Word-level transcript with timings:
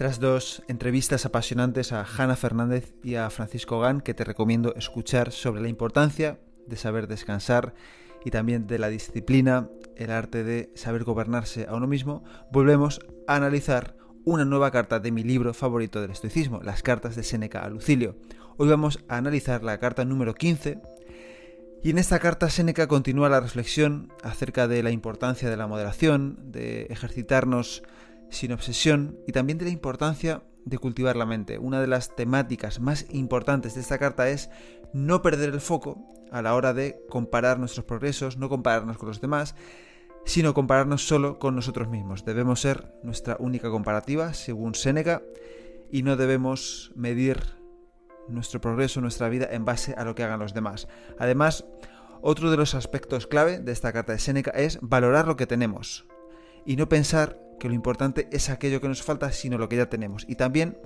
Tras 0.00 0.18
dos 0.18 0.62
entrevistas 0.66 1.26
apasionantes 1.26 1.92
a 1.92 2.06
Hanna 2.06 2.34
Fernández 2.34 2.94
y 3.04 3.16
a 3.16 3.28
Francisco 3.28 3.80
Gán, 3.80 4.00
que 4.00 4.14
te 4.14 4.24
recomiendo 4.24 4.74
escuchar 4.74 5.30
sobre 5.30 5.60
la 5.60 5.68
importancia 5.68 6.40
de 6.66 6.76
saber 6.76 7.06
descansar 7.06 7.74
y 8.24 8.30
también 8.30 8.66
de 8.66 8.78
la 8.78 8.88
disciplina, 8.88 9.68
el 9.96 10.10
arte 10.10 10.42
de 10.42 10.72
saber 10.74 11.04
gobernarse 11.04 11.66
a 11.68 11.74
uno 11.74 11.86
mismo, 11.86 12.24
volvemos 12.50 13.00
a 13.28 13.36
analizar 13.36 13.94
una 14.24 14.46
nueva 14.46 14.70
carta 14.70 15.00
de 15.00 15.10
mi 15.10 15.22
libro 15.22 15.52
favorito 15.52 16.00
del 16.00 16.12
estoicismo, 16.12 16.62
las 16.62 16.82
cartas 16.82 17.14
de 17.14 17.22
Séneca 17.22 17.60
a 17.60 17.68
Lucilio. 17.68 18.16
Hoy 18.56 18.70
vamos 18.70 19.04
a 19.06 19.18
analizar 19.18 19.62
la 19.62 19.78
carta 19.80 20.06
número 20.06 20.32
15 20.32 20.80
y 21.82 21.90
en 21.90 21.98
esta 21.98 22.20
carta 22.20 22.48
Séneca 22.48 22.86
continúa 22.88 23.28
la 23.28 23.40
reflexión 23.40 24.10
acerca 24.22 24.66
de 24.66 24.82
la 24.82 24.92
importancia 24.92 25.50
de 25.50 25.58
la 25.58 25.66
moderación, 25.66 26.38
de 26.52 26.84
ejercitarnos 26.84 27.82
sin 28.30 28.52
obsesión 28.52 29.18
y 29.26 29.32
también 29.32 29.58
de 29.58 29.66
la 29.66 29.70
importancia 29.70 30.42
de 30.64 30.78
cultivar 30.78 31.16
la 31.16 31.26
mente. 31.26 31.58
Una 31.58 31.80
de 31.80 31.86
las 31.86 32.14
temáticas 32.14 32.80
más 32.80 33.06
importantes 33.10 33.74
de 33.74 33.80
esta 33.80 33.98
carta 33.98 34.28
es 34.28 34.50
no 34.92 35.22
perder 35.22 35.50
el 35.50 35.60
foco 35.60 36.06
a 36.30 36.42
la 36.42 36.54
hora 36.54 36.72
de 36.74 37.00
comparar 37.08 37.58
nuestros 37.58 37.84
progresos, 37.84 38.36
no 38.36 38.48
compararnos 38.48 38.98
con 38.98 39.08
los 39.08 39.20
demás, 39.20 39.54
sino 40.24 40.54
compararnos 40.54 41.06
solo 41.06 41.38
con 41.38 41.56
nosotros 41.56 41.88
mismos. 41.88 42.24
Debemos 42.24 42.60
ser 42.60 42.94
nuestra 43.02 43.36
única 43.40 43.70
comparativa, 43.70 44.34
según 44.34 44.74
Séneca, 44.74 45.22
y 45.90 46.02
no 46.02 46.16
debemos 46.16 46.92
medir 46.94 47.40
nuestro 48.28 48.60
progreso, 48.60 49.00
nuestra 49.00 49.28
vida 49.28 49.48
en 49.50 49.64
base 49.64 49.94
a 49.94 50.04
lo 50.04 50.14
que 50.14 50.22
hagan 50.22 50.38
los 50.38 50.54
demás. 50.54 50.86
Además, 51.18 51.64
otro 52.22 52.50
de 52.50 52.56
los 52.56 52.74
aspectos 52.74 53.26
clave 53.26 53.58
de 53.58 53.72
esta 53.72 53.92
carta 53.92 54.12
de 54.12 54.18
Séneca 54.18 54.50
es 54.52 54.78
valorar 54.82 55.26
lo 55.26 55.36
que 55.36 55.46
tenemos 55.46 56.06
y 56.64 56.76
no 56.76 56.88
pensar 56.88 57.40
que 57.60 57.68
lo 57.68 57.74
importante 57.74 58.26
es 58.32 58.50
aquello 58.50 58.80
que 58.80 58.88
nos 58.88 59.02
falta, 59.02 59.30
sino 59.30 59.58
lo 59.58 59.68
que 59.68 59.76
ya 59.76 59.88
tenemos. 59.88 60.24
Y 60.28 60.34
también 60.34 60.76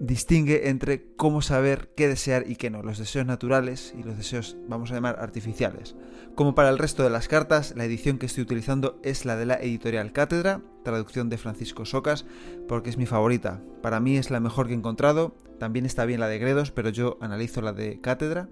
distingue 0.00 0.68
entre 0.68 1.04
cómo 1.16 1.40
saber 1.40 1.88
qué 1.94 2.08
desear 2.08 2.44
y 2.48 2.56
qué 2.56 2.68
no, 2.68 2.82
los 2.82 2.98
deseos 2.98 3.26
naturales 3.26 3.94
y 3.96 4.02
los 4.02 4.16
deseos, 4.16 4.56
vamos 4.68 4.90
a 4.90 4.94
llamar, 4.94 5.18
artificiales. 5.20 5.94
Como 6.34 6.54
para 6.54 6.68
el 6.68 6.78
resto 6.78 7.04
de 7.04 7.10
las 7.10 7.28
cartas, 7.28 7.74
la 7.76 7.84
edición 7.84 8.18
que 8.18 8.26
estoy 8.26 8.42
utilizando 8.42 8.98
es 9.02 9.24
la 9.24 9.36
de 9.36 9.46
la 9.46 9.54
editorial 9.54 10.12
Cátedra, 10.12 10.60
traducción 10.82 11.30
de 11.30 11.38
Francisco 11.38 11.84
Socas, 11.84 12.26
porque 12.68 12.90
es 12.90 12.96
mi 12.96 13.06
favorita. 13.06 13.62
Para 13.82 14.00
mí 14.00 14.16
es 14.16 14.30
la 14.30 14.40
mejor 14.40 14.66
que 14.66 14.72
he 14.72 14.76
encontrado, 14.76 15.36
también 15.58 15.86
está 15.86 16.04
bien 16.04 16.20
la 16.20 16.28
de 16.28 16.38
Gredos, 16.38 16.72
pero 16.72 16.90
yo 16.90 17.16
analizo 17.20 17.62
la 17.62 17.72
de 17.72 18.00
Cátedra. 18.00 18.48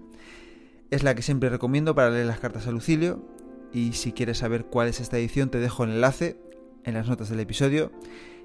Es 0.91 1.03
la 1.03 1.13
que 1.13 1.21
siempre 1.21 1.49
recomiendo 1.49 1.93
para 1.93 2.09
leer 2.09 2.25
las 2.25 2.39
cartas 2.39 2.67
a 2.67 2.71
Lucilio, 2.71 3.27
y 3.73 3.93
si 3.93 4.13
quieres 4.13 4.37
saber 4.37 4.65
cuál 4.65 4.87
es 4.87 5.01
esta 5.01 5.17
edición 5.17 5.49
te 5.49 5.59
dejo 5.59 5.83
el 5.83 5.91
enlace 5.91 6.37
en 6.85 6.93
las 6.93 7.07
notas 7.07 7.29
del 7.29 7.39
episodio. 7.39 7.91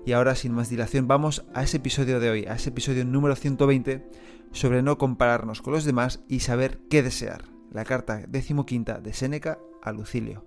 Y 0.07 0.13
ahora, 0.13 0.35
sin 0.35 0.53
más 0.53 0.71
dilación, 0.71 1.09
vamos 1.09 1.45
a 1.55 1.63
ese 1.63 1.79
episodio 1.79 2.21
de 2.21 2.31
hoy, 2.31 2.47
a 2.47 2.55
ese 2.55 2.71
episodio 2.71 3.05
número 3.05 3.37
120 3.37 4.09
sobre 4.53 4.83
no 4.83 4.99
compararnos 4.99 5.63
con 5.63 5.73
los 5.73 5.85
demás 5.85 6.21
y 6.29 6.41
saber 6.41 6.79
qué 6.91 7.03
desear. 7.03 7.45
La 7.71 7.85
carta 7.85 8.23
decimoquinta 8.27 8.99
de 8.99 9.13
Séneca 9.13 9.59
a 9.83 9.93
Lucilio. 9.93 10.45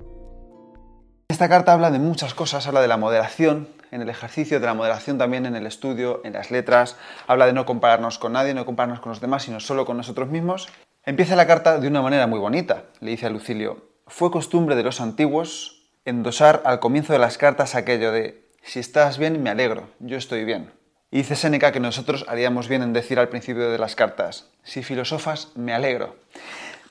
Esta 1.29 1.47
carta 1.47 1.73
habla 1.73 1.91
de 1.91 1.99
muchas 1.99 2.33
cosas, 2.33 2.67
habla 2.67 2.81
de 2.81 2.87
la 2.87 2.97
moderación 2.97 3.67
en 3.91 4.01
el 4.01 4.09
ejercicio, 4.09 4.59
de 4.59 4.65
la 4.65 4.73
moderación 4.73 5.17
también 5.17 5.45
en 5.45 5.55
el 5.55 5.67
estudio, 5.67 6.21
en 6.23 6.33
las 6.33 6.49
letras, 6.49 6.97
habla 7.27 7.45
de 7.45 7.53
no 7.53 7.65
compararnos 7.65 8.17
con 8.17 8.33
nadie, 8.33 8.53
no 8.53 8.65
compararnos 8.65 9.01
con 9.01 9.11
los 9.11 9.21
demás, 9.21 9.43
sino 9.43 9.59
solo 9.59 9.85
con 9.85 9.97
nosotros 9.97 10.29
mismos. 10.29 10.69
Empieza 11.05 11.35
la 11.35 11.47
carta 11.47 11.79
de 11.79 11.87
una 11.87 12.01
manera 12.01 12.27
muy 12.27 12.39
bonita, 12.39 12.85
le 12.99 13.11
dice 13.11 13.27
a 13.27 13.29
Lucilio, 13.29 13.85
fue 14.07 14.31
costumbre 14.31 14.75
de 14.75 14.83
los 14.83 15.01
antiguos 15.01 15.80
endosar 16.05 16.61
al 16.65 16.79
comienzo 16.79 17.13
de 17.13 17.19
las 17.19 17.37
cartas 17.37 17.75
aquello 17.75 18.11
de 18.11 18.49
si 18.63 18.79
estás 18.79 19.17
bien, 19.17 19.41
me 19.41 19.49
alegro, 19.49 19.89
yo 19.99 20.17
estoy 20.17 20.45
bien. 20.45 20.71
Y 21.09 21.17
dice 21.17 21.35
Séneca 21.35 21.71
que 21.71 21.79
nosotros 21.79 22.25
haríamos 22.27 22.67
bien 22.67 22.83
en 22.83 22.93
decir 22.93 23.19
al 23.19 23.29
principio 23.29 23.69
de 23.69 23.77
las 23.77 23.95
cartas, 23.95 24.49
si 24.63 24.83
filosofas, 24.83 25.49
me 25.55 25.73
alegro. 25.73 26.15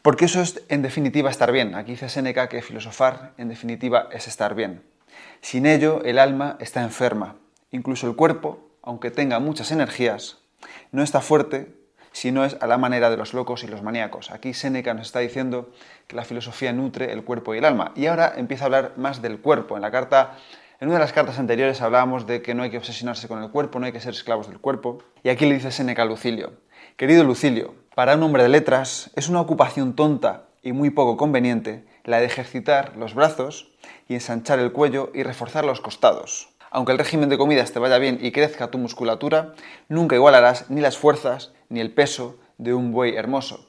Porque 0.03 0.26
eso 0.26 0.43
es 0.43 0.62
en 0.69 0.82
definitiva 0.82 1.31
estar 1.31 1.53
bien. 1.53 1.75
Aquí 1.75 1.93
dice 1.93 2.09
Séneca 2.09 2.49
que 2.49 2.62
filosofar 2.62 3.32
en 3.38 3.49
definitiva 3.49 4.09
es 4.12 4.28
estar 4.28 4.54
bien. 4.54 4.82
Sin 5.41 5.65
ello, 5.65 6.03
el 6.04 6.19
alma 6.19 6.56
está 6.60 6.82
enferma. 6.82 7.37
Incluso 7.70 8.06
el 8.06 8.16
cuerpo, 8.16 8.70
aunque 8.82 9.10
tenga 9.10 9.38
muchas 9.38 9.70
energías, 9.70 10.38
no 10.93 11.03
está 11.03 11.20
fuerte 11.20 11.80
si 12.12 12.32
no 12.32 12.44
es 12.44 12.56
a 12.60 12.66
la 12.66 12.78
manera 12.78 13.10
de 13.10 13.16
los 13.16 13.34
locos 13.34 13.65
y 13.65 13.66
los 13.66 13.82
maníacos. 13.82 14.31
Aquí 14.31 14.54
Séneca 14.54 14.94
nos 14.94 15.06
está 15.06 15.21
diciendo 15.21 15.71
que 16.06 16.16
la 16.16 16.25
filosofía 16.25 16.72
nutre 16.72 17.12
el 17.12 17.25
cuerpo 17.25 17.54
y 17.54 17.59
el 17.59 17.65
alma. 17.65 17.93
Y 17.94 18.06
ahora 18.06 18.32
empieza 18.37 18.65
a 18.65 18.66
hablar 18.66 18.93
más 18.97 19.22
del 19.22 19.41
cuerpo. 19.41 19.76
En 19.76 19.82
la 19.82 19.91
carta, 19.91 20.37
en 20.81 20.88
una 20.88 20.97
de 20.97 21.04
las 21.04 21.12
cartas 21.12 21.38
anteriores 21.38 21.81
hablábamos 21.81 22.26
de 22.26 22.43
que 22.43 22.54
no 22.54 22.62
hay 22.62 22.70
que 22.70 22.78
obsesionarse 22.78 23.28
con 23.28 23.43
el 23.43 23.50
cuerpo, 23.50 23.78
no 23.78 23.87
hay 23.87 23.93
que 23.93 24.00
ser 24.00 24.15
esclavos 24.15 24.49
del 24.49 24.59
cuerpo. 24.59 24.99
Y 25.22 25.28
aquí 25.28 25.47
le 25.47 25.54
dice 25.54 25.70
Séneca 25.70 26.03
a 26.03 26.06
Lucilio, 26.06 26.53
querido 26.97 27.25
Lucilio, 27.25 27.75
para 27.94 28.15
un 28.15 28.22
hombre 28.22 28.43
de 28.43 28.49
letras 28.49 29.10
es 29.15 29.28
una 29.28 29.41
ocupación 29.41 29.94
tonta 29.94 30.44
y 30.62 30.72
muy 30.72 30.91
poco 30.91 31.16
conveniente 31.16 31.84
la 32.04 32.19
de 32.19 32.26
ejercitar 32.26 32.97
los 32.97 33.15
brazos 33.15 33.72
y 34.09 34.15
ensanchar 34.15 34.59
el 34.59 34.72
cuello 34.72 35.10
y 35.15 35.22
reforzar 35.22 35.65
los 35.65 35.81
costados. 35.81 36.49
Aunque 36.70 36.92
el 36.92 36.98
régimen 36.98 37.28
de 37.28 37.38
comidas 37.38 37.72
te 37.72 37.81
vaya 37.81 37.98
bien 37.98 38.19
y 38.20 38.31
crezca 38.31 38.70
tu 38.70 38.78
musculatura, 38.78 39.54
nunca 39.88 40.14
igualarás 40.14 40.70
ni 40.70 40.81
las 40.81 40.97
fuerzas 40.97 41.53
ni 41.69 41.81
el 41.81 41.92
peso 41.92 42.38
de 42.58 42.75
un 42.75 42.92
buey 42.92 43.16
hermoso. 43.16 43.69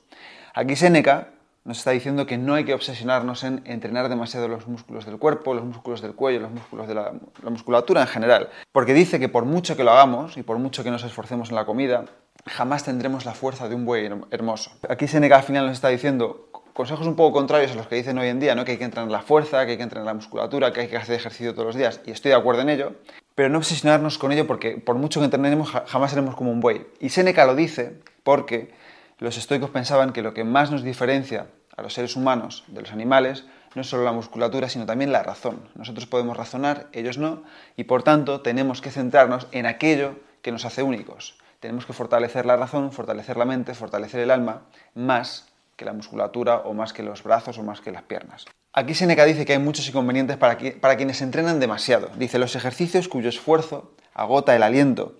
Aquí 0.53 0.75
Séneca 0.75 1.29
nos 1.63 1.77
está 1.77 1.91
diciendo 1.91 2.25
que 2.25 2.37
no 2.37 2.55
hay 2.55 2.63
que 2.63 2.73
obsesionarnos 2.73 3.43
en 3.43 3.61
entrenar 3.65 4.09
demasiado 4.09 4.47
los 4.47 4.67
músculos 4.67 5.05
del 5.05 5.17
cuerpo, 5.17 5.53
los 5.53 5.63
músculos 5.63 6.01
del 6.01 6.15
cuello, 6.15 6.39
los 6.39 6.51
músculos 6.51 6.87
de 6.87 6.95
la, 6.95 7.13
musculatura 7.43 8.01
en 8.01 8.07
general. 8.07 8.49
Porque 8.71 8.93
dice 8.93 9.19
que 9.19 9.29
por 9.29 9.45
mucho 9.45 9.77
que 9.77 9.83
lo 9.83 9.91
hagamos 9.91 10.37
y 10.37 10.43
por 10.43 10.57
mucho 10.57 10.83
que 10.83 10.91
nos 10.91 11.03
esforcemos 11.03 11.49
en 11.49 11.55
la 11.55 11.65
comida, 11.65 12.05
jamás 12.45 12.83
tendremos 12.83 13.25
la 13.25 13.33
fuerza 13.33 13.69
de 13.69 13.75
un 13.75 13.85
buey 13.85 14.09
hermoso. 14.31 14.71
Aquí 14.89 15.07
Seneca 15.07 15.37
al 15.37 15.43
final 15.43 15.65
nos 15.65 15.73
está 15.73 15.89
diciendo 15.89 16.49
consejos 16.73 17.05
un 17.05 17.15
poco 17.15 17.37
contrarios 17.37 17.71
a 17.71 17.75
los 17.75 17.87
que 17.87 17.95
dicen 17.95 18.17
hoy 18.17 18.29
en 18.29 18.39
día, 18.39 18.55
¿no? 18.55 18.65
que 18.65 18.71
hay 18.71 18.77
que 18.77 18.85
entrenar 18.85 19.11
la 19.11 19.21
fuerza, 19.21 19.65
que 19.65 19.71
hay 19.71 19.77
que 19.77 19.83
entrenar 19.83 20.05
la 20.05 20.13
musculatura, 20.13 20.71
que 20.71 20.81
hay 20.81 20.87
que 20.87 20.97
hacer 20.97 21.15
ejercicio 21.15 21.53
todos 21.53 21.67
los 21.67 21.75
días, 21.75 22.01
y 22.05 22.11
estoy 22.11 22.29
de 22.29 22.37
acuerdo 22.37 22.61
en 22.61 22.69
ello, 22.69 22.93
pero 23.35 23.49
no 23.49 23.57
obsesionarnos 23.57 24.17
con 24.17 24.31
ello 24.31 24.47
porque 24.47 24.77
por 24.77 24.95
mucho 24.95 25.19
que 25.19 25.25
entrenemos 25.25 25.71
jamás 25.71 26.11
seremos 26.11 26.35
como 26.35 26.51
un 26.51 26.59
buey. 26.59 26.85
Y 26.99 27.09
Seneca 27.09 27.45
lo 27.45 27.55
dice 27.55 27.99
porque 28.23 28.73
los 29.19 29.37
estoicos 29.37 29.69
pensaban 29.69 30.13
que 30.13 30.21
lo 30.21 30.33
que 30.33 30.43
más 30.43 30.71
nos 30.71 30.83
diferencia 30.83 31.47
a 31.77 31.81
los 31.81 31.93
seres 31.93 32.15
humanos 32.15 32.63
de 32.67 32.81
los 32.81 32.91
animales 32.91 33.45
no 33.75 33.81
es 33.81 33.87
solo 33.87 34.03
la 34.03 34.11
musculatura, 34.11 34.67
sino 34.67 34.85
también 34.85 35.11
la 35.11 35.23
razón. 35.23 35.69
Nosotros 35.75 36.05
podemos 36.05 36.35
razonar, 36.35 36.87
ellos 36.91 37.17
no, 37.17 37.43
y 37.77 37.85
por 37.85 38.03
tanto 38.03 38.41
tenemos 38.41 38.81
que 38.81 38.91
centrarnos 38.91 39.47
en 39.51 39.65
aquello 39.65 40.15
que 40.41 40.51
nos 40.51 40.65
hace 40.65 40.83
únicos. 40.83 41.37
Tenemos 41.61 41.85
que 41.85 41.93
fortalecer 41.93 42.47
la 42.47 42.57
razón, 42.57 42.91
fortalecer 42.91 43.37
la 43.37 43.45
mente, 43.45 43.75
fortalecer 43.75 44.19
el 44.19 44.31
alma, 44.31 44.63
más 44.95 45.47
que 45.75 45.85
la 45.85 45.93
musculatura 45.93 46.57
o 46.57 46.73
más 46.73 46.91
que 46.91 47.03
los 47.03 47.21
brazos 47.21 47.59
o 47.59 47.63
más 47.63 47.81
que 47.81 47.91
las 47.91 48.01
piernas. 48.01 48.45
Aquí 48.73 48.95
Seneca 48.95 49.25
dice 49.25 49.45
que 49.45 49.53
hay 49.53 49.59
muchos 49.59 49.87
inconvenientes 49.87 50.37
para, 50.37 50.57
quienes 50.57 51.21
entrenan 51.21 51.59
demasiado. 51.59 52.09
Dice, 52.17 52.39
los 52.39 52.55
ejercicios 52.55 53.07
cuyo 53.07 53.29
esfuerzo 53.29 53.93
agota 54.15 54.55
el 54.55 54.63
aliento 54.63 55.17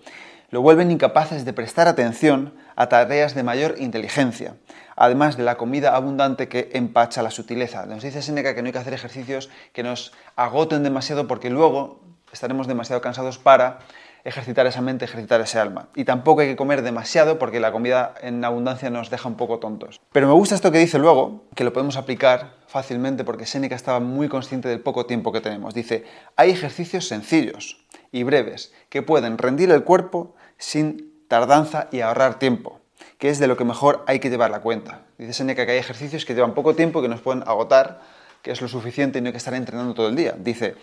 lo 0.50 0.62
vuelven 0.62 0.90
incapaces 0.90 1.44
de 1.44 1.52
prestar 1.52 1.86
atención 1.86 2.54
a 2.74 2.88
tareas 2.88 3.36
de 3.36 3.44
mayor 3.44 3.76
inteligencia, 3.78 4.56
además 4.96 5.36
de 5.36 5.44
la 5.44 5.56
comida 5.56 5.94
abundante 5.94 6.48
que 6.48 6.70
empacha 6.74 7.22
la 7.22 7.30
sutileza. 7.30 7.86
Nos 7.86 8.02
dice 8.02 8.20
Seneca 8.20 8.54
que 8.54 8.62
no 8.62 8.66
hay 8.66 8.72
que 8.72 8.78
hacer 8.78 8.94
ejercicios 8.94 9.48
que 9.72 9.84
nos 9.84 10.12
agoten 10.34 10.82
demasiado 10.82 11.28
porque 11.28 11.50
luego 11.50 12.00
estaremos 12.32 12.66
demasiado 12.66 13.00
cansados 13.00 13.38
para 13.38 13.78
ejercitar 14.24 14.66
esa 14.66 14.80
mente, 14.80 15.04
ejercitar 15.04 15.40
ese 15.40 15.58
alma. 15.58 15.88
Y 15.94 16.04
tampoco 16.04 16.42
hay 16.42 16.48
que 16.48 16.56
comer 16.56 16.82
demasiado 16.82 17.38
porque 17.38 17.60
la 17.60 17.72
comida 17.72 18.14
en 18.20 18.44
abundancia 18.44 18.90
nos 18.90 19.10
deja 19.10 19.28
un 19.28 19.36
poco 19.36 19.58
tontos. 19.58 20.00
Pero 20.12 20.26
me 20.26 20.32
gusta 20.32 20.54
esto 20.54 20.70
que 20.70 20.78
dice 20.78 20.98
luego, 20.98 21.44
que 21.54 21.64
lo 21.64 21.72
podemos 21.72 21.96
aplicar 21.96 22.54
fácilmente 22.66 23.24
porque 23.24 23.46
Seneca 23.46 23.74
estaba 23.74 24.00
muy 24.00 24.28
consciente 24.28 24.68
del 24.68 24.80
poco 24.80 25.06
tiempo 25.06 25.32
que 25.32 25.40
tenemos. 25.40 25.74
Dice, 25.74 26.04
hay 26.36 26.50
ejercicios 26.50 27.08
sencillos 27.08 27.84
y 28.10 28.22
breves 28.22 28.72
que 28.88 29.02
pueden 29.02 29.38
rendir 29.38 29.70
el 29.70 29.84
cuerpo 29.84 30.34
sin 30.58 31.12
tardanza 31.28 31.88
y 31.90 32.00
ahorrar 32.00 32.38
tiempo, 32.38 32.80
que 33.18 33.30
es 33.30 33.38
de 33.38 33.46
lo 33.46 33.56
que 33.56 33.64
mejor 33.64 34.04
hay 34.06 34.20
que 34.20 34.30
llevar 34.30 34.50
la 34.50 34.60
cuenta. 34.60 35.02
Dice 35.18 35.32
Seneca 35.32 35.66
que 35.66 35.72
hay 35.72 35.78
ejercicios 35.78 36.24
que 36.24 36.34
llevan 36.34 36.54
poco 36.54 36.74
tiempo 36.74 37.00
y 37.00 37.02
que 37.02 37.08
nos 37.08 37.20
pueden 37.20 37.42
agotar, 37.46 38.00
que 38.42 38.50
es 38.52 38.60
lo 38.60 38.68
suficiente 38.68 39.18
y 39.18 39.22
no 39.22 39.28
hay 39.28 39.32
que 39.32 39.38
estar 39.38 39.54
entrenando 39.54 39.94
todo 39.94 40.08
el 40.08 40.16
día. 40.16 40.34
Dice, 40.36 40.74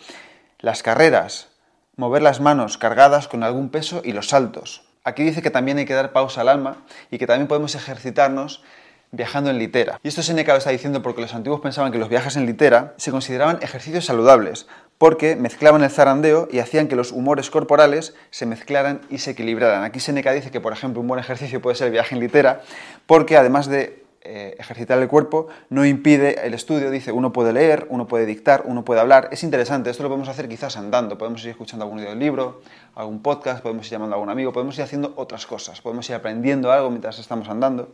las 0.60 0.82
carreras, 0.82 1.50
mover 2.00 2.22
las 2.22 2.40
manos 2.40 2.78
cargadas 2.78 3.28
con 3.28 3.44
algún 3.44 3.68
peso 3.68 4.02
y 4.06 4.14
los 4.14 4.30
saltos. 4.30 4.84
Aquí 5.04 5.22
dice 5.22 5.42
que 5.42 5.52
también 5.52 5.80
hay 5.80 5.86
que 5.86 5.94
dar 5.94 6.14
pausa 6.14 6.42
al 6.42 6.48
alma 6.48 6.78
y 7.12 7.18
que 7.18 7.28
también 7.28 7.50
podemos 7.50 7.76
ejercitarnos 7.76 8.64
viajando 9.12 9.50
en 9.50 9.58
litera. 9.58 10.00
Y 10.02 10.08
esto 10.08 10.24
Seneca 10.24 10.54
lo 10.54 10.60
está 10.60 10.70
diciendo 10.70 11.02
porque 11.02 11.20
los 11.20 11.34
antiguos 11.34 11.60
pensaban 11.60 11.92
que 11.92 11.98
los 11.98 12.08
viajes 12.08 12.38
en 12.38 12.46
litera 12.46 12.94
se 12.96 13.12
consideraban 13.12 13.60
ejercicios 13.62 14.06
saludables, 14.06 14.66
porque 14.98 15.36
mezclaban 15.36 15.84
el 15.84 15.90
zarandeo 15.90 16.48
y 16.50 16.60
hacían 16.60 16.88
que 16.88 16.96
los 16.96 17.12
humores 17.12 17.50
corporales 17.50 18.16
se 18.30 18.46
mezclaran 18.46 19.02
y 19.10 19.18
se 19.18 19.32
equilibraran. 19.32 19.84
Aquí 19.84 20.00
Seneca 20.00 20.32
dice 20.32 20.52
que, 20.52 20.62
por 20.62 20.72
ejemplo, 20.72 21.02
un 21.02 21.08
buen 21.08 21.20
ejercicio 21.20 21.62
puede 21.62 21.76
ser 21.76 21.88
el 21.88 21.94
viaje 21.94 22.16
en 22.16 22.22
litera, 22.22 22.62
porque 23.08 23.36
además 23.36 23.68
de 23.68 24.06
eh, 24.22 24.56
ejercitar 24.60 25.00
el 25.00 25.08
cuerpo 25.08 25.48
no 25.70 25.86
impide 25.86 26.46
el 26.46 26.54
estudio, 26.54 26.92
dice, 26.92 27.14
uno 27.14 27.32
puede 27.32 27.54
leer, 27.54 27.88
uno 27.90 28.06
puede 28.06 28.26
dictar, 28.26 28.64
uno 28.66 28.84
puede 28.84 29.00
hablar. 29.00 29.30
Es 29.32 29.44
interesante, 29.44 29.90
esto 29.90 30.04
lo 30.04 30.10
podemos 30.10 30.28
hacer 30.28 30.50
quizás 30.50 30.76
andando, 30.76 31.18
podemos 31.18 31.42
ir 31.46 31.52
escuchando 31.52 31.86
algún 31.86 32.20
libro, 32.20 32.62
algún 32.96 33.22
podcast, 33.22 33.64
podemos 33.64 33.86
ir 33.88 33.94
llamando 33.94 34.16
a 34.16 34.18
algún 34.18 34.30
amigo, 34.30 34.52
podemos 34.52 34.78
ir 34.78 34.84
haciendo 34.84 35.14
otras 35.16 35.46
cosas, 35.46 35.82
podemos 35.82 36.10
ir 36.10 36.16
aprendiendo 36.16 36.72
algo 36.72 36.90
mientras 36.90 37.18
estamos 37.18 37.48
andando. 37.48 37.94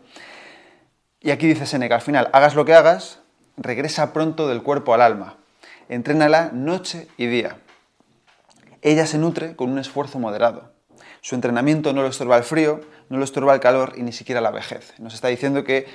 Y 1.22 1.32
aquí 1.32 1.48
dice 1.48 1.66
Seneca, 1.66 1.96
al 1.96 2.02
final, 2.02 2.30
hagas 2.34 2.56
lo 2.56 2.66
que 2.66 2.74
hagas, 2.74 3.20
regresa 3.58 4.12
pronto 4.12 4.48
del 4.48 4.64
cuerpo 4.64 4.94
al 4.94 5.02
alma. 5.02 5.38
Entrénala 5.90 6.50
noche 6.52 7.08
y 7.18 7.28
día. 7.28 7.58
Ella 8.82 9.06
se 9.06 9.18
nutre 9.20 9.56
con 9.56 9.70
un 9.70 9.80
esfuerzo 9.80 10.20
moderado. 10.20 10.72
Su 11.22 11.36
entrenamiento 11.36 11.94
no 11.94 12.02
lo 12.02 12.08
estorba 12.08 12.38
el 12.38 12.44
frío, 12.44 12.82
no 13.10 13.18
lo 13.18 13.24
estorba 13.24 13.54
el 13.54 13.60
calor 13.60 13.94
y 13.96 14.04
ni 14.04 14.12
siquiera 14.12 14.42
la 14.42 14.52
vejez. 14.52 14.94
Nos 15.00 15.14
está 15.14 15.28
diciendo 15.28 15.64
que 15.64 15.88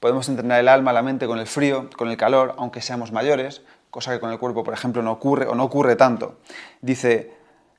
podemos 0.00 0.28
entrenar 0.28 0.60
el 0.60 0.68
alma, 0.68 0.92
la 0.92 1.02
mente 1.02 1.26
con 1.26 1.38
el 1.38 1.46
frío, 1.46 1.88
con 1.96 2.08
el 2.08 2.16
calor, 2.16 2.54
aunque 2.58 2.80
seamos 2.80 3.12
mayores, 3.12 3.62
cosa 3.90 4.12
que 4.12 4.20
con 4.20 4.30
el 4.30 4.38
cuerpo, 4.38 4.64
por 4.64 4.74
ejemplo, 4.74 5.02
no 5.02 5.12
ocurre 5.12 5.46
o 5.46 5.54
no 5.54 5.64
ocurre 5.64 5.96
tanto. 5.96 6.36
Dice, 6.80 7.32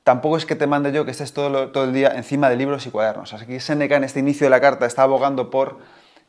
tampoco 0.04 0.36
es 0.36 0.46
que 0.46 0.56
te 0.56 0.66
mande 0.66 0.92
yo 0.92 1.04
que 1.04 1.10
estés 1.10 1.32
todo, 1.32 1.84
el 1.84 1.92
día 1.92 2.12
encima 2.14 2.48
de 2.48 2.56
libros 2.56 2.86
y 2.86 2.90
cuadernos. 2.90 3.32
Así 3.32 3.46
que 3.46 3.60
Seneca 3.60 3.96
en 3.96 4.04
este 4.04 4.20
inicio 4.20 4.46
de 4.46 4.50
la 4.50 4.60
carta 4.60 4.86
está 4.86 5.02
abogando 5.02 5.50
por 5.50 5.78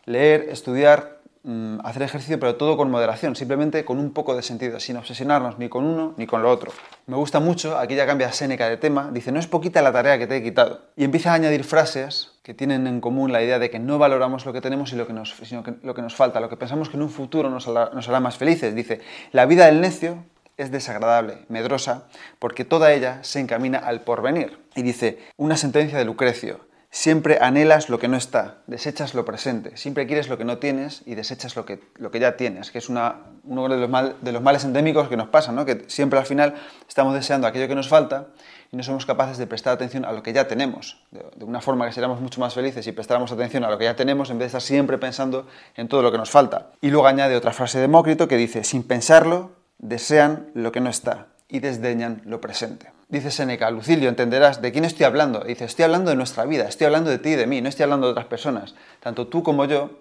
leer, 0.05 0.47
estudiar, 0.49 1.20
mm, 1.43 1.79
hacer 1.83 2.03
ejercicio, 2.03 2.39
pero 2.39 2.55
todo 2.55 2.77
con 2.77 2.91
moderación, 2.91 3.35
simplemente 3.35 3.85
con 3.85 3.99
un 3.99 4.11
poco 4.11 4.35
de 4.35 4.41
sentido, 4.41 4.79
sin 4.79 4.97
obsesionarnos 4.97 5.59
ni 5.59 5.69
con 5.69 5.85
uno 5.85 6.13
ni 6.17 6.27
con 6.27 6.41
lo 6.41 6.49
otro. 6.49 6.71
Me 7.07 7.15
gusta 7.15 7.39
mucho, 7.39 7.77
aquí 7.77 7.95
ya 7.95 8.05
cambia 8.05 8.31
Séneca 8.31 8.69
de 8.69 8.77
tema, 8.77 9.09
dice, 9.11 9.31
no 9.31 9.39
es 9.39 9.47
poquita 9.47 9.81
la 9.81 9.91
tarea 9.91 10.17
que 10.17 10.27
te 10.27 10.38
he 10.38 10.43
quitado. 10.43 10.81
Y 10.95 11.03
empieza 11.03 11.31
a 11.31 11.35
añadir 11.35 11.63
frases 11.63 12.31
que 12.43 12.53
tienen 12.53 12.88
en 12.88 13.01
común 13.01 13.31
la 13.31 13.43
idea 13.43 13.59
de 13.59 13.69
que 13.69 13.79
no 13.79 13.97
valoramos 13.97 14.45
lo 14.45 14.53
que 14.53 14.61
tenemos 14.61 14.93
y 14.93 14.95
lo 14.95 15.07
que 15.07 15.13
nos, 15.13 15.35
sino 15.43 15.63
lo 15.83 15.93
que 15.93 16.01
nos 16.01 16.15
falta, 16.15 16.39
lo 16.39 16.49
que 16.49 16.57
pensamos 16.57 16.89
que 16.89 16.97
en 16.97 17.03
un 17.03 17.09
futuro 17.09 17.49
nos 17.49 17.67
hará 17.67 18.19
más 18.19 18.38
felices. 18.38 18.73
Dice, 18.73 19.01
la 19.31 19.45
vida 19.45 19.65
del 19.65 19.81
necio 19.81 20.23
es 20.61 20.71
desagradable, 20.71 21.45
medrosa, 21.49 22.07
porque 22.39 22.65
toda 22.65 22.93
ella 22.93 23.19
se 23.23 23.39
encamina 23.39 23.79
al 23.79 24.01
porvenir. 24.01 24.59
Y 24.75 24.83
dice, 24.83 25.19
una 25.38 25.57
sentencia 25.57 25.97
de 25.97 26.05
Lucrecio, 26.05 26.59
Siempre 26.93 27.38
anhelas 27.39 27.88
lo 27.88 27.99
que 27.99 28.09
no 28.09 28.17
está, 28.17 28.57
desechas 28.67 29.13
lo 29.13 29.23
presente. 29.23 29.77
Siempre 29.77 30.05
quieres 30.07 30.27
lo 30.27 30.38
que 30.38 30.43
no 30.43 30.57
tienes 30.57 31.03
y 31.05 31.15
desechas 31.15 31.55
lo 31.55 31.63
que, 31.65 31.79
lo 31.95 32.11
que 32.11 32.19
ya 32.19 32.35
tienes, 32.35 32.69
que 32.69 32.79
es 32.79 32.89
uno 32.89 33.15
de 33.45 33.77
los, 33.77 34.21
de 34.21 34.31
los 34.33 34.41
males 34.41 34.65
endémicos 34.65 35.07
que 35.07 35.15
nos 35.15 35.29
pasa, 35.29 35.53
¿no? 35.53 35.63
que 35.63 35.85
siempre 35.88 36.19
al 36.19 36.25
final 36.25 36.53
estamos 36.89 37.13
deseando 37.13 37.47
aquello 37.47 37.69
que 37.69 37.75
nos 37.75 37.88
falta 37.88 38.27
y 38.73 38.75
no 38.75 38.83
somos 38.83 39.05
capaces 39.05 39.38
de 39.38 39.47
prestar 39.47 39.73
atención 39.73 40.03
a 40.03 40.11
lo 40.11 40.21
que 40.21 40.33
ya 40.33 40.49
tenemos. 40.49 41.01
De, 41.11 41.45
una 41.45 41.61
forma 41.61 41.85
que 41.85 41.93
seríamos 41.93 42.19
mucho 42.19 42.41
más 42.41 42.53
felices 42.53 42.83
si 42.83 42.91
prestáramos 42.91 43.31
atención 43.31 43.63
a 43.63 43.69
lo 43.69 43.77
que 43.77 43.85
ya 43.85 43.95
tenemos 43.95 44.29
en 44.29 44.38
vez 44.38 44.51
de 44.51 44.57
estar 44.57 44.61
siempre 44.61 44.97
pensando 44.97 45.47
en 45.77 45.88
todo 45.88 46.01
lo 46.01 46.11
que 46.11 46.17
nos 46.17 46.29
falta. 46.29 46.71
Y 46.81 46.89
luego 46.89 47.07
añade 47.07 47.38
otra 47.38 47.53
frase 47.53 47.77
de 47.77 47.83
Demócrito 47.83 48.27
que 48.27 48.35
dice, 48.35 48.65
sin 48.65 48.83
pensarlo, 48.83 49.51
desean 49.77 50.49
lo 50.53 50.73
que 50.73 50.81
no 50.81 50.89
está 50.89 51.27
y 51.47 51.59
desdeñan 51.59 52.21
lo 52.25 52.41
presente. 52.41 52.91
Dice 53.11 53.29
Seneca, 53.29 53.69
Lucilio, 53.71 54.07
entenderás 54.07 54.61
de 54.61 54.71
quién 54.71 54.85
estoy 54.85 55.05
hablando. 55.05 55.41
Dice, 55.41 55.65
estoy 55.65 55.83
hablando 55.83 56.11
de 56.11 56.15
nuestra 56.15 56.45
vida, 56.45 56.69
estoy 56.69 56.85
hablando 56.85 57.09
de 57.09 57.17
ti 57.17 57.31
y 57.31 57.35
de 57.35 57.45
mí, 57.45 57.59
no 57.59 57.67
estoy 57.67 57.83
hablando 57.83 58.07
de 58.07 58.11
otras 58.11 58.27
personas. 58.27 58.73
Tanto 59.01 59.27
tú 59.27 59.43
como 59.43 59.65
yo 59.65 59.99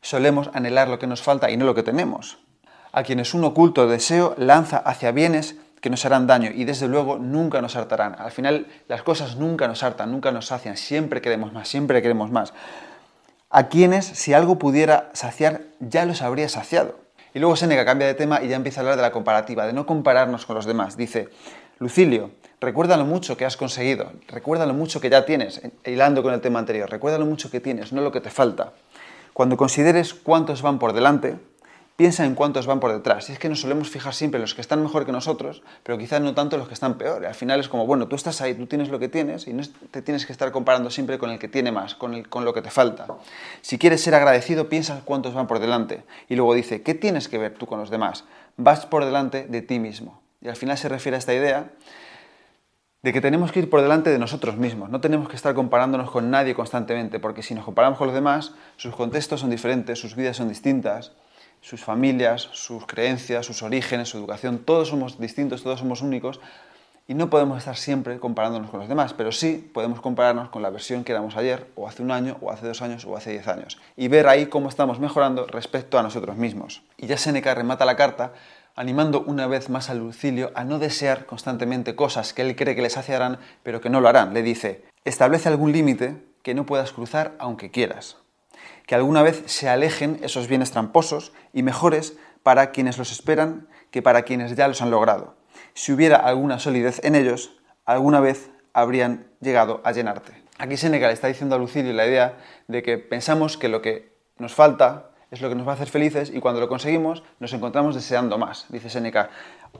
solemos 0.00 0.48
anhelar 0.54 0.86
lo 0.86 1.00
que 1.00 1.08
nos 1.08 1.22
falta 1.22 1.50
y 1.50 1.56
no 1.56 1.64
lo 1.64 1.74
que 1.74 1.82
tenemos. 1.82 2.38
A 2.92 3.02
quienes 3.02 3.34
un 3.34 3.42
oculto 3.42 3.88
deseo 3.88 4.36
lanza 4.38 4.76
hacia 4.76 5.10
bienes 5.10 5.56
que 5.80 5.90
nos 5.90 6.04
harán 6.04 6.28
daño 6.28 6.52
y 6.54 6.62
desde 6.62 6.86
luego 6.86 7.18
nunca 7.18 7.60
nos 7.60 7.74
hartarán. 7.74 8.14
Al 8.16 8.30
final 8.30 8.68
las 8.86 9.02
cosas 9.02 9.34
nunca 9.34 9.66
nos 9.66 9.82
hartan, 9.82 10.12
nunca 10.12 10.30
nos 10.30 10.46
sacian, 10.46 10.76
siempre 10.76 11.20
queremos 11.20 11.52
más, 11.52 11.66
siempre 11.66 12.00
queremos 12.00 12.30
más. 12.30 12.54
A 13.50 13.66
quienes 13.66 14.06
si 14.06 14.34
algo 14.34 14.60
pudiera 14.60 15.10
saciar 15.14 15.62
ya 15.80 16.04
los 16.04 16.22
habría 16.22 16.48
saciado. 16.48 17.00
Y 17.34 17.40
luego 17.40 17.56
Seneca 17.56 17.84
cambia 17.84 18.06
de 18.06 18.14
tema 18.14 18.40
y 18.40 18.46
ya 18.46 18.54
empieza 18.54 18.78
a 18.78 18.82
hablar 18.82 18.96
de 18.96 19.02
la 19.02 19.10
comparativa, 19.10 19.66
de 19.66 19.72
no 19.72 19.84
compararnos 19.84 20.46
con 20.46 20.54
los 20.54 20.66
demás. 20.66 20.96
Dice, 20.96 21.28
Lucilio, 21.80 22.30
recuerda 22.62 22.96
lo 22.96 23.04
mucho 23.04 23.36
que 23.36 23.44
has 23.44 23.56
conseguido, 23.56 24.12
recuerda 24.28 24.66
lo 24.66 24.72
mucho 24.72 25.00
que 25.00 25.10
ya 25.10 25.26
tienes, 25.26 25.60
hilando 25.84 26.22
con 26.22 26.32
el 26.32 26.40
tema 26.40 26.60
anterior, 26.60 26.88
recuerda 26.88 27.18
lo 27.18 27.26
mucho 27.26 27.50
que 27.50 27.60
tienes, 27.60 27.92
no 27.92 28.00
lo 28.00 28.12
que 28.12 28.20
te 28.20 28.30
falta. 28.30 28.72
Cuando 29.32 29.56
consideres 29.56 30.14
cuántos 30.14 30.62
van 30.62 30.78
por 30.78 30.92
delante, 30.92 31.36
piensa 31.96 32.24
en 32.24 32.36
cuántos 32.36 32.66
van 32.66 32.78
por 32.78 32.92
detrás. 32.92 33.28
Y 33.28 33.32
es 33.32 33.40
que 33.40 33.48
nos 33.48 33.60
solemos 33.60 33.90
fijar 33.90 34.14
siempre 34.14 34.38
en 34.38 34.42
los 34.42 34.54
que 34.54 34.60
están 34.60 34.80
mejor 34.80 35.04
que 35.04 35.10
nosotros, 35.10 35.62
pero 35.82 35.98
quizás 35.98 36.20
no 36.20 36.34
tanto 36.34 36.56
los 36.56 36.68
que 36.68 36.74
están 36.74 36.98
peor. 36.98 37.26
al 37.26 37.34
final 37.34 37.58
es 37.58 37.68
como, 37.68 37.84
bueno, 37.84 38.06
tú 38.06 38.14
estás 38.14 38.40
ahí, 38.40 38.54
tú 38.54 38.66
tienes 38.66 38.90
lo 38.90 39.00
que 39.00 39.08
tienes 39.08 39.48
y 39.48 39.52
no 39.52 39.64
te 39.90 40.00
tienes 40.00 40.24
que 40.24 40.32
estar 40.32 40.52
comparando 40.52 40.88
siempre 40.90 41.18
con 41.18 41.30
el 41.30 41.40
que 41.40 41.48
tiene 41.48 41.72
más, 41.72 41.96
con, 41.96 42.22
con 42.24 42.44
lo 42.44 42.54
que 42.54 42.62
te 42.62 42.70
falta. 42.70 43.06
Si 43.60 43.76
quieres 43.76 44.02
ser 44.02 44.14
agradecido, 44.14 44.68
piensa 44.68 45.02
cuántos 45.04 45.34
van 45.34 45.48
por 45.48 45.58
delante. 45.58 46.04
Y 46.28 46.36
luego 46.36 46.54
dice, 46.54 46.82
¿qué 46.82 46.94
tienes 46.94 47.28
que 47.28 47.38
ver 47.38 47.54
tú 47.54 47.66
con 47.66 47.80
los 47.80 47.90
demás? 47.90 48.24
Vas 48.56 48.86
por 48.86 49.04
delante 49.04 49.46
de 49.48 49.62
ti 49.62 49.80
mismo. 49.80 50.22
Y 50.40 50.48
al 50.48 50.56
final 50.56 50.78
se 50.78 50.88
refiere 50.88 51.16
a 51.16 51.18
esta 51.18 51.34
idea 51.34 51.70
de 53.02 53.12
que 53.12 53.20
tenemos 53.20 53.50
que 53.50 53.58
ir 53.58 53.70
por 53.70 53.82
delante 53.82 54.10
de 54.10 54.18
nosotros 54.18 54.56
mismos, 54.56 54.88
no 54.88 55.00
tenemos 55.00 55.28
que 55.28 55.34
estar 55.34 55.54
comparándonos 55.54 56.10
con 56.10 56.30
nadie 56.30 56.54
constantemente, 56.54 57.18
porque 57.18 57.42
si 57.42 57.52
nos 57.52 57.64
comparamos 57.64 57.98
con 57.98 58.06
los 58.06 58.14
demás, 58.14 58.52
sus 58.76 58.94
contextos 58.94 59.40
son 59.40 59.50
diferentes, 59.50 59.98
sus 59.98 60.14
vidas 60.14 60.36
son 60.36 60.48
distintas, 60.48 61.12
sus 61.60 61.82
familias, 61.82 62.48
sus 62.52 62.86
creencias, 62.86 63.44
sus 63.44 63.62
orígenes, 63.62 64.08
su 64.08 64.18
educación, 64.18 64.58
todos 64.58 64.88
somos 64.88 65.18
distintos, 65.18 65.64
todos 65.64 65.80
somos 65.80 66.00
únicos, 66.00 66.40
y 67.08 67.14
no 67.14 67.28
podemos 67.28 67.58
estar 67.58 67.76
siempre 67.76 68.20
comparándonos 68.20 68.70
con 68.70 68.78
los 68.78 68.88
demás, 68.88 69.12
pero 69.14 69.32
sí 69.32 69.68
podemos 69.74 70.00
compararnos 70.00 70.50
con 70.50 70.62
la 70.62 70.70
versión 70.70 71.02
que 71.02 71.10
éramos 71.10 71.36
ayer, 71.36 71.66
o 71.74 71.88
hace 71.88 72.04
un 72.04 72.12
año, 72.12 72.36
o 72.40 72.52
hace 72.52 72.68
dos 72.68 72.82
años, 72.82 73.04
o 73.04 73.16
hace 73.16 73.32
diez 73.32 73.48
años, 73.48 73.80
y 73.96 74.06
ver 74.06 74.28
ahí 74.28 74.46
cómo 74.46 74.68
estamos 74.68 75.00
mejorando 75.00 75.46
respecto 75.48 75.98
a 75.98 76.04
nosotros 76.04 76.36
mismos. 76.36 76.82
Y 76.98 77.08
ya 77.08 77.16
Seneca 77.16 77.52
remata 77.52 77.84
la 77.84 77.96
carta 77.96 78.32
animando 78.74 79.22
una 79.22 79.46
vez 79.46 79.68
más 79.68 79.90
a 79.90 79.94
Lucilio 79.94 80.50
a 80.54 80.64
no 80.64 80.78
desear 80.78 81.26
constantemente 81.26 81.94
cosas 81.94 82.32
que 82.32 82.42
él 82.42 82.56
cree 82.56 82.74
que 82.74 82.82
les 82.82 82.94
saciarán, 82.94 83.38
pero 83.62 83.80
que 83.80 83.90
no 83.90 84.00
lo 84.00 84.08
harán. 84.08 84.34
Le 84.34 84.42
dice, 84.42 84.84
establece 85.04 85.48
algún 85.48 85.72
límite 85.72 86.16
que 86.42 86.54
no 86.54 86.66
puedas 86.66 86.92
cruzar 86.92 87.34
aunque 87.38 87.70
quieras. 87.70 88.16
Que 88.86 88.94
alguna 88.94 89.22
vez 89.22 89.42
se 89.46 89.68
alejen 89.68 90.18
esos 90.22 90.48
bienes 90.48 90.70
tramposos 90.70 91.32
y 91.52 91.62
mejores 91.62 92.16
para 92.42 92.70
quienes 92.72 92.98
los 92.98 93.12
esperan 93.12 93.68
que 93.90 94.02
para 94.02 94.22
quienes 94.22 94.56
ya 94.56 94.68
los 94.68 94.82
han 94.82 94.90
logrado. 94.90 95.36
Si 95.74 95.92
hubiera 95.92 96.16
alguna 96.16 96.58
solidez 96.58 97.04
en 97.04 97.14
ellos, 97.14 97.56
alguna 97.84 98.20
vez 98.20 98.50
habrían 98.72 99.26
llegado 99.40 99.80
a 99.84 99.92
llenarte. 99.92 100.32
Aquí 100.58 100.76
Seneca 100.76 101.08
le 101.08 101.12
está 101.12 101.28
diciendo 101.28 101.56
a 101.56 101.58
Lucilio 101.58 101.92
la 101.92 102.06
idea 102.06 102.38
de 102.68 102.82
que 102.82 102.98
pensamos 102.98 103.56
que 103.56 103.68
lo 103.68 103.82
que 103.82 104.12
nos 104.38 104.54
falta 104.54 105.11
es 105.32 105.40
lo 105.40 105.48
que 105.48 105.54
nos 105.54 105.66
va 105.66 105.72
a 105.72 105.74
hacer 105.74 105.88
felices 105.88 106.30
y 106.32 106.40
cuando 106.40 106.60
lo 106.60 106.68
conseguimos 106.68 107.24
nos 107.40 107.52
encontramos 107.54 107.94
deseando 107.94 108.38
más. 108.38 108.66
Dice 108.68 108.90
Seneca, 108.90 109.30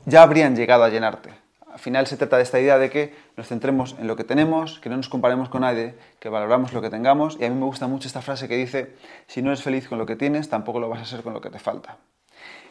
ya 0.07 0.23
habrían 0.23 0.57
llegado 0.57 0.83
a 0.83 0.89
llenarte. 0.89 1.31
Al 1.71 1.79
final 1.79 2.07
se 2.07 2.17
trata 2.17 2.39
de 2.39 2.43
esta 2.43 2.59
idea 2.59 2.79
de 2.79 2.91
que 2.91 3.15
nos 3.37 3.49
centremos 3.49 3.95
en 3.99 4.07
lo 4.07 4.17
que 4.17 4.25
tenemos, 4.25 4.81
que 4.81 4.89
no 4.89 4.97
nos 4.97 5.09
comparemos 5.09 5.51
con 5.51 5.61
nadie, 5.61 5.95
que 6.21 6.29
valoramos 6.29 6.73
lo 6.73 6.81
que 6.83 6.91
tengamos. 6.91 7.37
Y 7.39 7.45
a 7.45 7.51
mí 7.51 7.55
me 7.55 7.67
gusta 7.67 7.87
mucho 7.87 8.09
esta 8.09 8.23
frase 8.23 8.49
que 8.49 8.57
dice, 8.57 8.95
si 9.27 9.43
no 9.43 9.51
eres 9.51 9.63
feliz 9.63 9.89
con 9.89 9.99
lo 9.99 10.07
que 10.07 10.17
tienes, 10.17 10.49
tampoco 10.49 10.81
lo 10.81 10.89
vas 10.89 11.03
a 11.03 11.05
ser 11.05 11.23
con 11.23 11.35
lo 11.35 11.41
que 11.41 11.51
te 11.51 11.59
falta. 11.59 11.99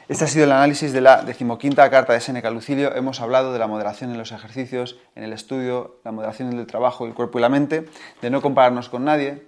Este 0.08 0.26
ha 0.26 0.28
sido 0.28 0.46
el 0.46 0.52
análisis 0.52 0.92
de 0.92 1.02
la 1.02 1.24
decimoquinta 1.24 1.90
carta 1.90 2.14
de 2.14 2.20
Seneca 2.20 2.50
Lucilio. 2.50 2.96
Hemos 2.96 3.22
hablado 3.22 3.54
de 3.54 3.60
la 3.60 3.68
moderación 3.68 4.12
en 4.12 4.18
los 4.18 4.32
ejercicios, 4.32 5.00
en 5.16 5.24
el 5.24 5.34
estudio, 5.34 6.00
la 6.04 6.12
moderación 6.12 6.52
en 6.52 6.60
el 6.60 6.68
trabajo, 6.68 7.06
el 7.06 7.14
cuerpo 7.14 7.38
y 7.38 7.42
la 7.42 7.50
mente, 7.50 7.86
de 8.22 8.30
no 8.30 8.42
compararnos 8.42 8.90
con 8.90 9.06
nadie, 9.06 9.48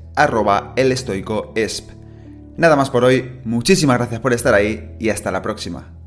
arroba 0.15 0.73
el 0.75 0.91
Nada 2.57 2.75
más 2.75 2.89
por 2.89 3.03
hoy, 3.03 3.39
muchísimas 3.43 3.97
gracias 3.97 4.19
por 4.19 4.33
estar 4.33 4.53
ahí 4.53 4.95
y 4.99 5.09
hasta 5.09 5.31
la 5.31 5.41
próxima. 5.41 6.00